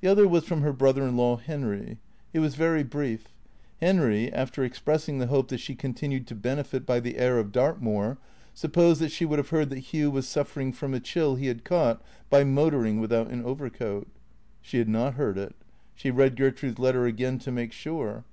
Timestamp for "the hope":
5.20-5.46